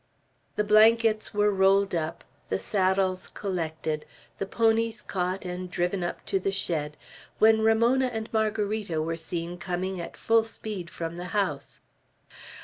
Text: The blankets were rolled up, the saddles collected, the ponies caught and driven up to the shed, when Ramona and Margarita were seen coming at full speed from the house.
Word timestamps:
The 0.55 0.63
blankets 0.63 1.31
were 1.31 1.51
rolled 1.51 1.93
up, 1.93 2.23
the 2.49 2.57
saddles 2.57 3.27
collected, 3.35 4.03
the 4.39 4.47
ponies 4.47 4.99
caught 4.99 5.45
and 5.45 5.69
driven 5.69 6.01
up 6.03 6.25
to 6.25 6.39
the 6.39 6.51
shed, 6.51 6.97
when 7.37 7.61
Ramona 7.61 8.07
and 8.07 8.27
Margarita 8.33 8.99
were 8.99 9.15
seen 9.15 9.59
coming 9.59 10.01
at 10.01 10.17
full 10.17 10.43
speed 10.43 10.89
from 10.89 11.17
the 11.17 11.25
house. 11.37 11.81